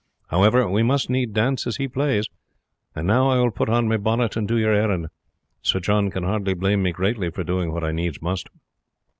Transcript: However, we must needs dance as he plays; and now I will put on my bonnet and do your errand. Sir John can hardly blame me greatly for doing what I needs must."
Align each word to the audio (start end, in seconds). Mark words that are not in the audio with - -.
However, 0.29 0.67
we 0.67 0.81
must 0.81 1.11
needs 1.11 1.31
dance 1.31 1.67
as 1.67 1.77
he 1.77 1.87
plays; 1.87 2.25
and 2.95 3.05
now 3.05 3.27
I 3.29 3.37
will 3.37 3.51
put 3.51 3.69
on 3.69 3.87
my 3.87 3.97
bonnet 3.97 4.35
and 4.35 4.47
do 4.47 4.57
your 4.57 4.73
errand. 4.73 5.09
Sir 5.61 5.79
John 5.79 6.09
can 6.09 6.23
hardly 6.23 6.55
blame 6.55 6.81
me 6.81 6.91
greatly 6.91 7.29
for 7.29 7.43
doing 7.43 7.71
what 7.71 7.83
I 7.83 7.91
needs 7.91 8.19
must." 8.19 8.49